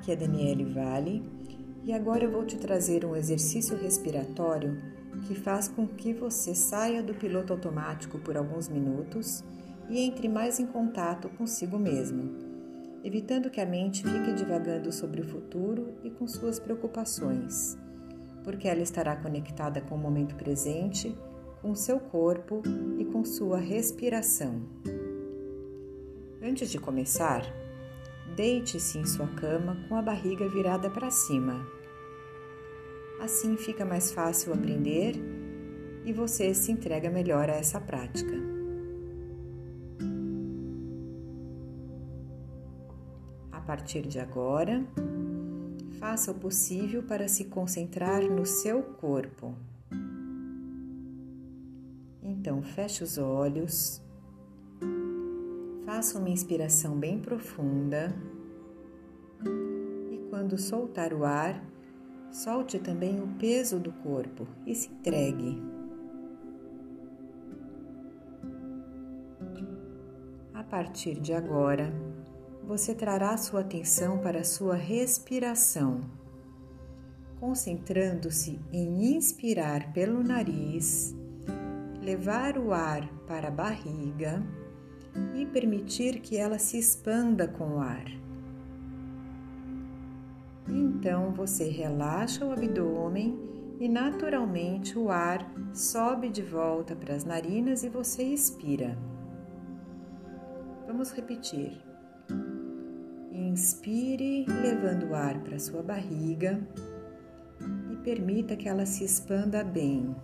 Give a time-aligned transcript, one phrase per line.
[0.00, 1.22] Aqui é Daniele Vale
[1.84, 4.80] e agora eu vou te trazer um exercício respiratório
[5.26, 9.44] que faz com que você saia do piloto automático por alguns minutos
[9.90, 12.34] e entre mais em contato consigo mesmo,
[13.04, 17.76] evitando que a mente fique divagando sobre o futuro e com suas preocupações,
[18.42, 21.14] porque ela estará conectada com o momento presente,
[21.60, 22.62] com seu corpo
[22.98, 24.62] e com sua respiração.
[26.42, 27.42] Antes de começar,
[28.34, 31.66] Deite-se em sua cama com a barriga virada para cima.
[33.20, 35.14] Assim fica mais fácil aprender
[36.04, 38.34] e você se entrega melhor a essa prática.
[43.52, 44.84] A partir de agora,
[45.98, 49.54] faça o possível para se concentrar no seu corpo.
[52.22, 54.02] Então, feche os olhos
[56.00, 58.10] Faça uma inspiração bem profunda
[60.10, 61.62] e quando soltar o ar,
[62.32, 65.62] solte também o peso do corpo e se entregue.
[70.54, 71.92] A partir de agora,
[72.64, 76.00] você trará sua atenção para a sua respiração,
[77.38, 81.14] concentrando-se em inspirar pelo nariz,
[82.00, 84.42] levar o ar para a barriga
[85.34, 88.06] e permitir que ela se expanda com o ar.
[90.68, 93.38] Então você relaxa o abdômen
[93.80, 98.96] e naturalmente o ar sobe de volta para as narinas e você expira.
[100.86, 101.80] Vamos repetir.
[103.32, 106.60] Inspire, levando o ar para sua barriga
[107.90, 110.14] e permita que ela se expanda bem.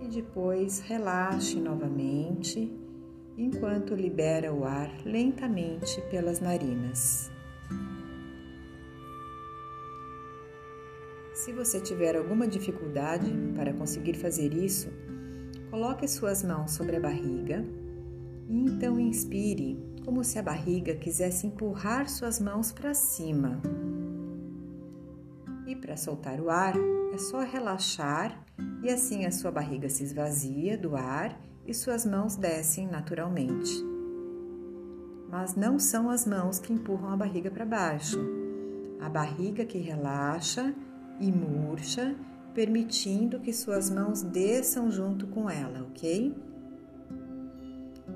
[0.00, 2.83] E depois relaxe novamente
[3.36, 7.30] enquanto libera o ar lentamente pelas narinas.
[11.34, 14.88] Se você tiver alguma dificuldade para conseguir fazer isso,
[15.70, 17.64] coloque suas mãos sobre a barriga
[18.48, 23.60] e então inspire, como se a barriga quisesse empurrar suas mãos para cima.
[25.66, 26.74] E para soltar o ar,
[27.12, 28.44] é só relaxar
[28.82, 33.72] e assim a sua barriga se esvazia do ar e suas mãos descem naturalmente.
[35.30, 38.18] Mas não são as mãos que empurram a barriga para baixo,
[39.00, 40.74] a barriga que relaxa
[41.20, 42.14] e murcha,
[42.54, 46.34] permitindo que suas mãos desçam junto com ela, ok?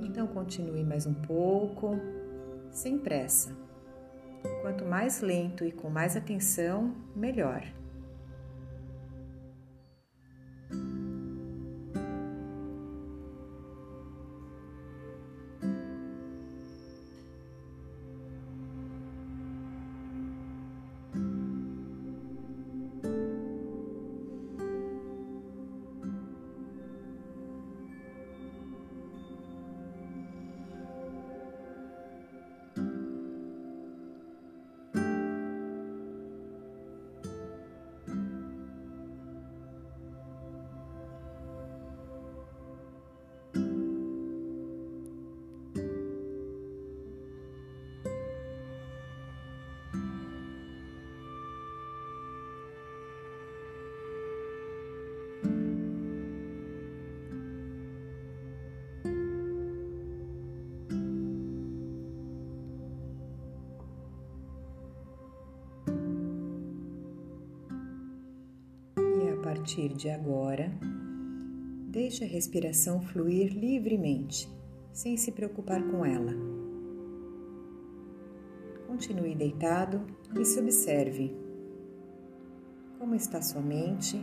[0.00, 1.98] Então continue mais um pouco,
[2.70, 3.56] sem pressa.
[4.60, 7.62] Quanto mais lento e com mais atenção, melhor.
[69.64, 70.70] Partir de agora,
[71.88, 74.46] deixe a respiração fluir livremente,
[74.92, 76.34] sem se preocupar com ela.
[78.86, 80.02] Continue deitado
[80.38, 81.34] e se observe.
[82.98, 84.22] Como está sua mente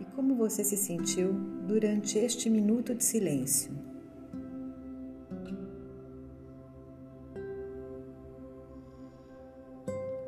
[0.00, 1.34] e como você se sentiu
[1.68, 3.70] durante este minuto de silêncio.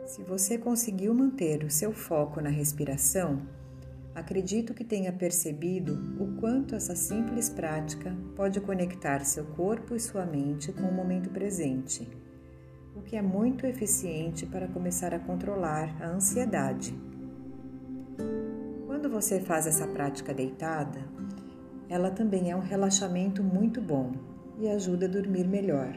[0.04, 3.56] Se você conseguiu manter o seu foco na respiração,
[4.16, 10.24] Acredito que tenha percebido o quanto essa simples prática pode conectar seu corpo e sua
[10.24, 12.08] mente com o momento presente,
[12.94, 16.98] o que é muito eficiente para começar a controlar a ansiedade.
[18.86, 20.98] Quando você faz essa prática deitada,
[21.86, 24.12] ela também é um relaxamento muito bom
[24.58, 25.94] e ajuda a dormir melhor.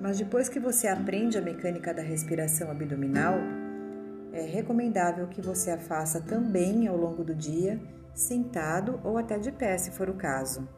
[0.00, 3.34] Mas depois que você aprende a mecânica da respiração abdominal,
[4.32, 7.80] é recomendável que você a faça também ao longo do dia,
[8.14, 10.68] sentado ou até de pé, se for o caso.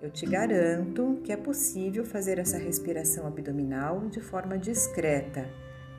[0.00, 5.48] Eu te garanto que é possível fazer essa respiração abdominal de forma discreta,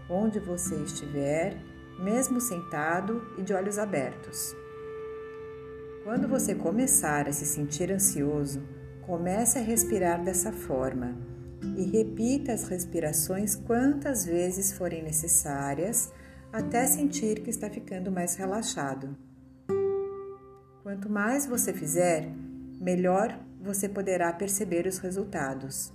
[0.10, 1.56] onde você estiver,
[2.00, 4.54] mesmo sentado e de olhos abertos.
[6.04, 8.62] Quando você começar a se sentir ansioso,
[9.06, 11.16] comece a respirar dessa forma
[11.78, 16.12] e repita as respirações quantas vezes forem necessárias
[16.54, 19.18] até sentir que está ficando mais relaxado.
[20.84, 22.30] Quanto mais você fizer,
[22.80, 25.92] melhor você poderá perceber os resultados.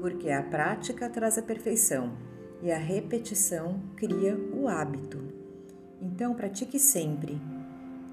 [0.00, 2.16] Porque a prática traz a perfeição
[2.62, 5.18] e a repetição cria o hábito.
[6.00, 7.40] Então, pratique sempre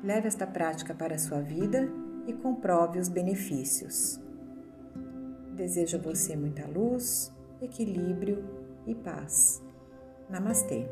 [0.03, 1.89] Leve esta prática para a sua vida
[2.27, 4.19] e comprove os benefícios.
[5.55, 7.31] Desejo a você muita luz,
[7.61, 8.43] equilíbrio
[8.85, 9.63] e paz.
[10.29, 10.85] Namastê.